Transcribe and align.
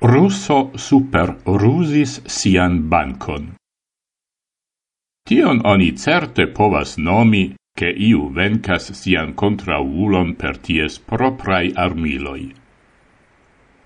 Russo 0.00 0.70
super 0.76 1.40
rusis 1.44 2.22
sian 2.30 2.88
bancon. 2.88 3.56
Tion 5.26 5.58
oni 5.66 5.96
certe 5.98 6.46
povas 6.46 6.98
nomi 6.98 7.56
che 7.74 7.90
iu 7.90 8.30
vencas 8.30 8.92
sian 8.92 9.34
contraulon 9.34 10.36
per 10.36 10.58
ties 10.58 11.00
proprai 11.00 11.72
armiloi. 11.74 12.46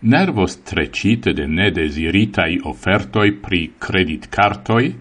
Nervos 0.01 0.59
trecite 0.63 1.33
de 1.33 1.47
nedesiritai 1.47 2.61
offertoi 2.61 3.33
pri 3.33 3.73
credit 3.79 4.29
cartoi, 4.29 4.99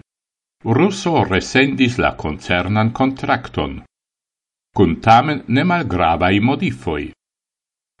Russo 0.64 1.24
resendis 1.24 1.98
la 1.98 2.14
concernan 2.16 2.90
contracton, 2.92 3.82
cun 4.72 4.96
tamen 5.00 5.44
ne 5.48 5.62
malgravai 5.62 6.40
modifoi. 6.40 7.12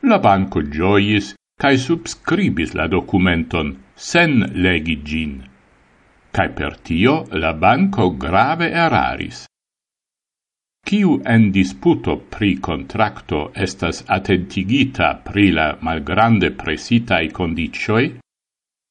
La 0.08 0.18
banco 0.18 0.62
gioiis 0.62 1.34
cae 1.62 1.78
subscribis 1.78 2.72
la 2.74 2.88
documenton 2.90 3.68
sen 3.94 4.32
legi 4.64 4.96
gin. 5.06 5.34
Cae 6.34 6.50
per 6.58 6.74
tio 6.88 7.14
la 7.42 7.52
banco 7.54 8.08
grave 8.24 8.66
eraris. 8.84 9.44
Ciu 10.82 11.20
en 11.34 11.44
disputo 11.54 12.16
pri 12.34 12.56
contracto 12.68 13.52
estas 13.54 14.02
attentigita 14.16 15.12
pri 15.28 15.52
la 15.58 15.68
malgrande 15.88 16.50
presitae 16.50 17.30
condicioi, 17.30 18.08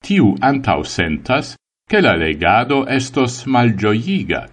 tiu 0.07 0.31
antau 0.39 0.87
sentas 0.87 1.57
che 1.89 1.99
la 1.99 2.15
legado 2.15 2.85
estos 2.87 3.43
malgioiga. 3.45 4.45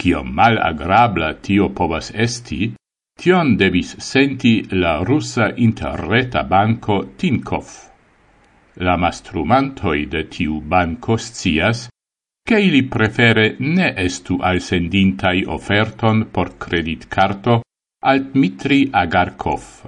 Cio 0.00 0.24
mal 0.24 0.56
agrabla 0.56 1.34
tio 1.34 1.68
povas 1.68 2.08
esti, 2.14 2.72
Tion 3.22 3.54
devis 3.54 3.98
senti 4.02 4.66
la 4.70 4.96
russa 5.04 5.52
interreta 5.54 6.42
banco 6.42 7.12
Tinkoff. 7.14 7.90
La 8.82 8.96
mastrumantoi 8.96 10.08
de 10.10 10.24
tiu 10.26 10.58
banco 10.58 11.16
scias 11.16 11.86
che 12.42 12.58
ili 12.60 12.82
prefere 12.82 13.54
ne 13.60 13.92
estu 13.94 14.38
al 14.40 14.58
sendintai 14.60 15.44
offerton 15.46 16.30
por 16.32 16.56
credit 16.56 17.06
carto 17.06 17.60
al 18.02 18.24
Dmitri 18.32 18.88
Agarkov. 18.90 19.86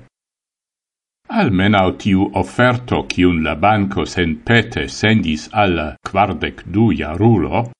Almenau 1.26 1.96
tiu 1.96 2.30
offerto 2.34 3.04
cium 3.08 3.42
la 3.42 3.56
banco 3.56 4.04
sen 4.04 4.44
pete 4.44 4.86
sendis 4.86 5.48
al 5.50 5.96
quardec 5.98 6.62
duia 6.70 7.16
rulo, 7.16 7.72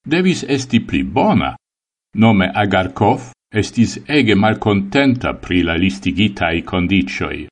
devis 0.00 0.46
esti 0.48 0.80
pli 0.80 1.04
bona, 1.04 1.54
nome 2.16 2.48
Agarkov 2.48 3.33
estis 3.60 3.98
ege 4.06 4.34
malcontenta 4.34 5.34
pri 5.38 5.62
la 5.62 5.76
listigitai 5.78 6.62
condicioi. 6.62 7.46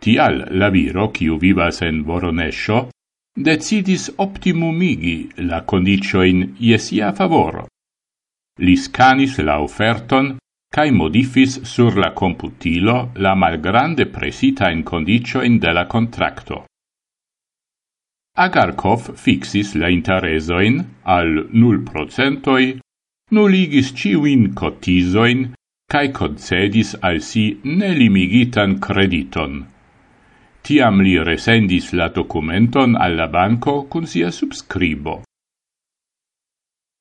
Tial 0.00 0.46
la 0.56 0.70
viro, 0.70 1.10
kiu 1.10 1.36
vivas 1.36 1.82
en 1.82 2.04
Voronesho, 2.06 2.88
decidis 3.36 4.08
optimumigi 4.16 5.16
la 5.50 5.62
condicioin 5.72 6.54
iesia 6.58 7.12
favoro. 7.12 7.66
Li 8.64 8.76
scanis 8.76 9.38
la 9.44 9.58
offerton 9.60 10.36
cae 10.70 10.90
modifis 10.94 11.60
sur 11.66 11.96
la 11.98 12.12
computilo 12.12 13.10
la 13.16 13.34
malgrande 13.34 14.06
presita 14.06 14.70
in 14.70 14.82
condicioin 14.82 15.58
de 15.58 15.72
la 15.72 15.86
contracto. 15.86 16.64
Agarkov 18.38 19.10
fixis 19.16 19.74
la 19.74 19.88
interesoin 19.90 20.78
al 21.02 21.48
0 21.50 21.82
procentoi 21.90 22.78
nuligis 23.30 23.92
ciuin 23.94 24.52
cotisoin, 24.54 25.50
cae 25.90 26.10
concedis 26.14 26.94
al 27.02 27.20
si 27.22 27.44
nelimigitan 27.64 28.78
crediton. 28.82 29.64
Tiam 30.62 31.00
li 31.00 31.16
resendis 31.24 31.92
la 31.98 32.10
documenton 32.14 32.94
alla 32.96 33.26
banco 33.28 33.84
cun 33.90 34.06
sia 34.06 34.30
subscribo. 34.30 35.22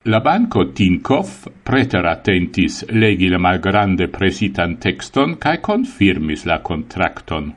La 0.08 0.22
banco 0.22 0.72
Tinkoff 0.72 1.50
preter 1.62 2.06
attentis 2.08 2.86
legi 2.90 3.28
la 3.28 3.38
malgrande 3.38 4.08
presitan 4.08 4.78
texton 4.80 5.36
cae 5.38 5.60
confirmis 5.60 6.46
la 6.46 6.62
contracton. 6.62 7.52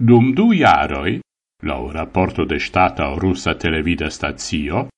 Dum 0.00 0.32
du 0.32 0.54
jaroi, 0.54 1.18
lau 1.68 1.90
rapporto 1.92 2.46
de 2.46 2.58
stata 2.58 3.12
russa 3.18 3.54
televida 3.54 4.08
stazio, 4.08 4.88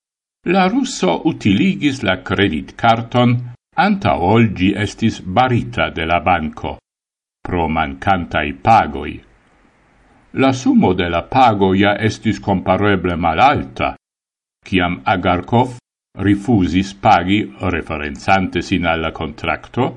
La 0.48 0.68
russo 0.68 1.20
utiligis 1.28 1.98
la 2.00 2.22
credit 2.22 2.72
carton 2.74 3.34
anta 3.76 4.14
olgi 4.16 4.70
estis 4.72 5.20
barita 5.20 5.90
de 5.90 6.06
la 6.06 6.20
banco 6.20 6.78
pro 7.44 7.68
mancantai 7.68 8.54
pagoi. 8.54 9.20
La 10.40 10.52
sumo 10.52 10.94
de 10.94 11.10
la 11.10 11.20
pago 11.28 11.74
ja 11.74 11.92
estis 11.98 12.40
compareble 12.40 13.16
malalta, 13.16 13.94
ciam 14.64 15.02
Agarkov 15.04 15.76
rifusis 16.16 16.94
pagi 16.94 17.44
referenzante 17.60 18.62
sin 18.62 18.86
alla 18.86 19.12
contracto, 19.12 19.96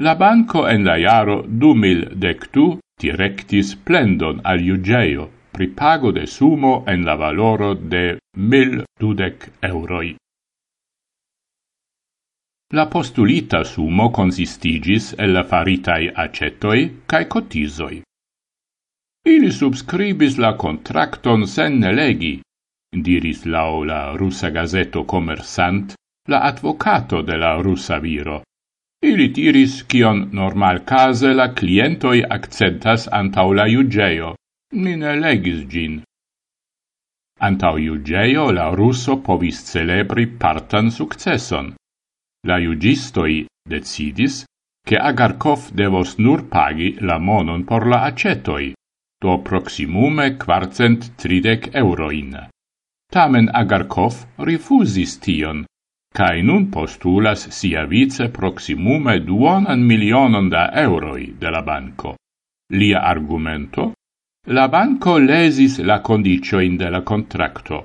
la 0.00 0.14
banco 0.14 0.68
en 0.68 0.84
la 0.84 0.98
iaro 0.98 1.40
2012 1.48 2.14
dectu 2.16 2.78
directis 3.00 3.76
plendon 3.76 4.40
al 4.44 4.60
iugeio 4.60 5.30
pri 5.52 5.66
pago 5.74 6.12
de 6.12 6.26
sumo 6.26 6.84
en 6.86 7.04
la 7.04 7.16
valoro 7.16 7.74
de 7.74 8.18
mil 8.36 8.82
dudec 9.00 9.48
euroi. 9.62 10.16
La 12.72 12.86
postulita 12.86 13.64
sumo 13.64 14.10
consistigis 14.10 15.14
el 15.18 15.32
la 15.36 15.42
faritai 15.52 16.10
acetoi 16.24 16.84
cae 17.06 17.26
cotizoi. 17.26 18.02
Ili 19.26 19.50
subscribis 19.52 20.38
la 20.38 20.52
contracton 20.56 21.46
sen 21.46 21.80
legi, 21.98 22.34
diris 23.08 23.44
lao 23.44 23.82
la 23.84 24.16
russa 24.16 24.50
gazeto 24.50 25.04
commersant, 25.04 25.94
la 26.28 26.40
advocato 26.50 27.22
de 27.22 27.36
la 27.36 27.52
russa 27.60 27.98
viro. 27.98 28.42
Ili 29.02 29.28
tiris 29.32 29.84
cion 29.88 30.28
normal 30.32 30.84
case 30.84 31.34
la 31.34 31.48
clientoi 31.52 32.22
accentas 32.22 33.08
antau 33.20 33.52
la 33.52 33.66
iugeo, 33.66 34.34
ni 34.72 34.96
ne 34.96 35.16
legis 35.16 35.66
gin. 35.66 36.02
Antau 37.40 37.78
iugeio 37.78 38.50
la 38.52 38.68
russo 38.74 39.16
povis 39.26 39.64
celebri 39.70 40.26
partan 40.26 40.90
successon. 40.90 41.74
La 42.46 42.58
iugistoi 42.58 43.46
decidis 43.68 44.44
che 44.86 44.96
Agarkov 44.96 45.70
devos 45.72 46.16
nur 46.18 46.48
pagi 46.48 46.96
la 47.00 47.18
monon 47.18 47.64
por 47.64 47.86
la 47.86 48.04
acetoi, 48.04 48.72
do 49.20 49.38
proximume 49.42 50.36
quarcent 50.36 51.16
tridec 51.16 51.70
euroin. 51.74 52.36
Tamen 53.12 53.50
Agarkov 53.52 54.14
rifusis 54.38 55.18
tion, 55.18 55.64
cae 56.14 56.42
nun 56.42 56.70
postulas 56.70 57.48
sia 57.50 57.84
vice 57.86 58.28
proximume 58.28 59.20
duonan 59.20 59.80
milionon 59.82 60.48
da 60.48 60.70
euroi 60.72 61.34
de 61.38 61.50
la 61.50 61.62
banco. 61.62 62.16
Lia 62.72 63.00
argumento 63.02 63.92
la 64.46 64.68
banco 64.68 65.18
lesis 65.18 65.78
la 65.78 66.00
condicioin 66.00 66.76
de 66.76 66.88
la 66.90 67.02
contracto. 67.02 67.84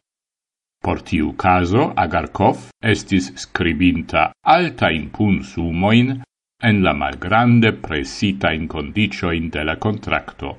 Por 0.81 1.01
tiu 1.01 1.33
caso, 1.35 1.91
Agarkov 1.95 2.69
estis 2.81 3.31
scribinta 3.35 4.31
alta 4.41 4.89
impun 4.91 5.43
sumoin 5.43 6.21
en 6.63 6.83
la 6.83 6.93
malgrande 6.93 7.73
presita 7.73 8.53
in 8.53 8.67
condicioin 8.67 9.49
de 9.49 9.63
la 9.63 9.75
contracto. 9.75 10.57